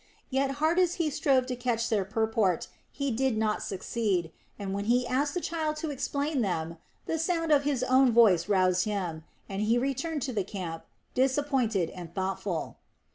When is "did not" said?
3.11-3.61